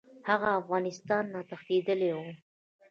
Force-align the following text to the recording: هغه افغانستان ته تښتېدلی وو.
هغه 0.29 0.49
افغانستان 0.61 1.23
ته 1.33 1.39
تښتېدلی 1.49 2.11
وو. 2.15 2.27